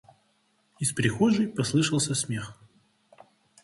Из 0.79 0.93
прихожей 0.93 1.47
послышался 1.47 2.15
смех. 2.15 2.57